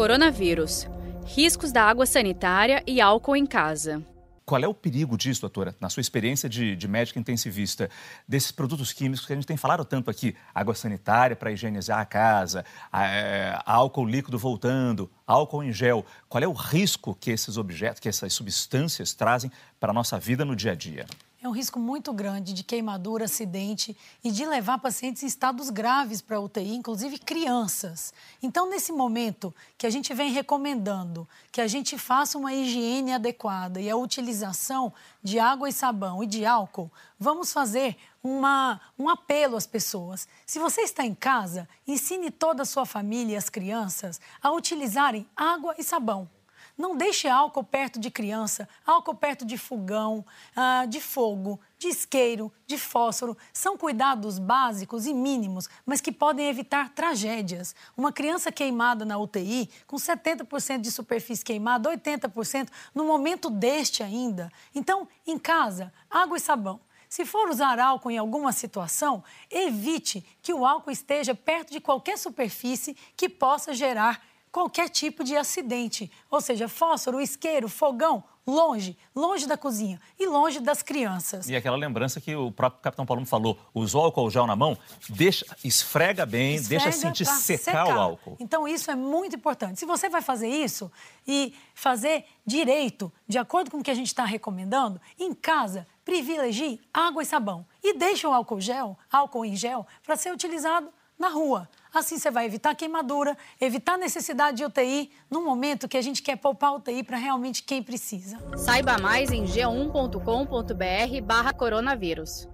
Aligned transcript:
Coronavírus. 0.00 0.88
Riscos 1.26 1.72
da 1.72 1.82
água 1.82 2.06
sanitária 2.06 2.82
e 2.86 3.02
álcool 3.02 3.36
em 3.36 3.44
casa. 3.44 4.02
Qual 4.46 4.64
é 4.64 4.66
o 4.66 4.72
perigo 4.72 5.14
disso, 5.14 5.42
doutora, 5.42 5.76
na 5.78 5.90
sua 5.90 6.00
experiência 6.00 6.48
de, 6.48 6.74
de 6.74 6.88
médica 6.88 7.20
intensivista, 7.20 7.90
desses 8.26 8.50
produtos 8.50 8.94
químicos 8.94 9.26
que 9.26 9.34
a 9.34 9.36
gente 9.36 9.46
tem 9.46 9.58
falado 9.58 9.84
tanto 9.84 10.10
aqui? 10.10 10.34
Água 10.54 10.74
sanitária 10.74 11.36
para 11.36 11.52
higienizar 11.52 11.98
a 11.98 12.06
casa, 12.06 12.64
é, 12.94 13.58
álcool 13.66 14.06
líquido 14.06 14.38
voltando, 14.38 15.10
álcool 15.26 15.62
em 15.62 15.70
gel. 15.70 16.02
Qual 16.30 16.42
é 16.42 16.48
o 16.48 16.54
risco 16.54 17.14
que 17.14 17.30
esses 17.30 17.58
objetos, 17.58 18.00
que 18.00 18.08
essas 18.08 18.32
substâncias 18.32 19.12
trazem 19.12 19.52
para 19.78 19.90
a 19.90 19.94
nossa 19.94 20.18
vida 20.18 20.46
no 20.46 20.56
dia 20.56 20.72
a 20.72 20.74
dia? 20.74 21.04
É 21.42 21.48
um 21.48 21.52
risco 21.52 21.78
muito 21.78 22.12
grande 22.12 22.52
de 22.52 22.62
queimadura, 22.62 23.24
acidente 23.24 23.96
e 24.22 24.30
de 24.30 24.44
levar 24.44 24.78
pacientes 24.78 25.22
em 25.22 25.26
estados 25.26 25.70
graves 25.70 26.20
para 26.20 26.38
UTI, 26.38 26.74
inclusive 26.74 27.18
crianças. 27.18 28.12
Então, 28.42 28.68
nesse 28.68 28.92
momento 28.92 29.54
que 29.78 29.86
a 29.86 29.90
gente 29.90 30.12
vem 30.12 30.30
recomendando 30.32 31.26
que 31.50 31.62
a 31.62 31.66
gente 31.66 31.96
faça 31.96 32.36
uma 32.36 32.52
higiene 32.52 33.14
adequada 33.14 33.80
e 33.80 33.88
a 33.88 33.96
utilização 33.96 34.92
de 35.22 35.38
água 35.38 35.66
e 35.66 35.72
sabão 35.72 36.22
e 36.22 36.26
de 36.26 36.44
álcool, 36.44 36.92
vamos 37.18 37.54
fazer 37.54 37.96
uma, 38.22 38.78
um 38.98 39.08
apelo 39.08 39.56
às 39.56 39.66
pessoas. 39.66 40.28
Se 40.44 40.58
você 40.58 40.82
está 40.82 41.06
em 41.06 41.14
casa, 41.14 41.66
ensine 41.88 42.30
toda 42.30 42.64
a 42.64 42.66
sua 42.66 42.84
família 42.84 43.32
e 43.32 43.36
as 43.36 43.48
crianças 43.48 44.20
a 44.42 44.52
utilizarem 44.52 45.26
água 45.34 45.74
e 45.78 45.82
sabão. 45.82 46.28
Não 46.76 46.96
deixe 46.96 47.28
álcool 47.28 47.64
perto 47.64 47.98
de 47.98 48.10
criança, 48.10 48.68
álcool 48.86 49.14
perto 49.14 49.44
de 49.44 49.58
fogão, 49.58 50.24
ah, 50.56 50.86
de 50.86 51.00
fogo, 51.00 51.60
de 51.78 51.88
isqueiro, 51.88 52.52
de 52.66 52.78
fósforo. 52.78 53.36
São 53.52 53.76
cuidados 53.76 54.38
básicos 54.38 55.06
e 55.06 55.14
mínimos, 55.14 55.68
mas 55.84 56.00
que 56.00 56.12
podem 56.12 56.48
evitar 56.48 56.90
tragédias. 56.90 57.74
Uma 57.96 58.12
criança 58.12 58.50
queimada 58.50 59.04
na 59.04 59.18
UTI, 59.18 59.68
com 59.86 59.96
70% 59.96 60.80
de 60.80 60.90
superfície 60.90 61.44
queimada, 61.44 61.90
80%, 61.90 62.68
no 62.94 63.04
momento 63.04 63.50
deste 63.50 64.02
ainda. 64.02 64.50
Então, 64.74 65.08
em 65.26 65.38
casa, 65.38 65.92
água 66.10 66.36
e 66.36 66.40
sabão. 66.40 66.80
Se 67.10 67.26
for 67.26 67.48
usar 67.48 67.80
álcool 67.80 68.12
em 68.12 68.18
alguma 68.18 68.52
situação, 68.52 69.24
evite 69.50 70.24
que 70.40 70.54
o 70.54 70.64
álcool 70.64 70.92
esteja 70.92 71.34
perto 71.34 71.72
de 71.72 71.80
qualquer 71.80 72.16
superfície 72.16 72.96
que 73.16 73.28
possa 73.28 73.74
gerar 73.74 74.24
qualquer 74.50 74.88
tipo 74.88 75.22
de 75.22 75.36
acidente. 75.36 76.10
Ou 76.30 76.40
seja, 76.40 76.68
fósforo, 76.68 77.20
isqueiro, 77.20 77.68
fogão, 77.68 78.24
longe, 78.46 78.96
longe 79.14 79.46
da 79.46 79.56
cozinha 79.56 80.00
e 80.18 80.26
longe 80.26 80.60
das 80.60 80.82
crianças. 80.82 81.48
E 81.48 81.54
aquela 81.54 81.76
lembrança 81.76 82.20
que 82.20 82.34
o 82.34 82.50
próprio 82.50 82.82
Capitão 82.82 83.06
Paulo 83.06 83.24
falou, 83.24 83.58
usou 83.74 84.04
álcool 84.04 84.30
gel 84.30 84.46
na 84.46 84.56
mão, 84.56 84.76
deixa, 85.08 85.46
esfrega 85.62 86.26
bem, 86.26 86.56
esfrega 86.56 86.84
deixa 86.84 86.98
sentir 86.98 87.24
secar, 87.24 87.64
secar, 87.64 87.86
o 87.86 88.00
álcool. 88.00 88.36
Então 88.40 88.66
isso 88.66 88.90
é 88.90 88.96
muito 88.96 89.36
importante. 89.36 89.78
Se 89.78 89.86
você 89.86 90.08
vai 90.08 90.22
fazer 90.22 90.48
isso 90.48 90.90
e 91.26 91.54
fazer 91.74 92.24
direito, 92.44 93.12
de 93.28 93.38
acordo 93.38 93.70
com 93.70 93.78
o 93.78 93.82
que 93.82 93.90
a 93.90 93.94
gente 93.94 94.08
está 94.08 94.24
recomendando, 94.24 95.00
em 95.18 95.32
casa, 95.32 95.86
privilegie 96.04 96.80
água 96.92 97.22
e 97.22 97.26
sabão 97.26 97.64
e 97.82 97.94
deixe 97.94 98.26
o 98.26 98.32
álcool 98.32 98.60
gel, 98.60 98.98
álcool 99.10 99.44
em 99.44 99.54
gel, 99.54 99.86
para 100.04 100.16
ser 100.16 100.32
utilizado 100.32 100.90
na 101.20 101.28
rua. 101.28 101.68
Assim 101.92 102.18
você 102.18 102.30
vai 102.30 102.46
evitar 102.46 102.74
queimadura, 102.74 103.36
evitar 103.60 103.98
necessidade 103.98 104.56
de 104.56 104.64
UTI 104.64 105.10
no 105.30 105.44
momento 105.44 105.86
que 105.88 105.98
a 105.98 106.02
gente 106.02 106.22
quer 106.22 106.36
poupar 106.36 106.74
UTI 106.76 107.02
para 107.02 107.18
realmente 107.18 107.62
quem 107.62 107.82
precisa. 107.82 108.38
Saiba 108.56 108.96
mais 108.96 109.30
em 109.30 109.44
g1.com.br/barra 109.44 111.52
coronavírus. 111.52 112.48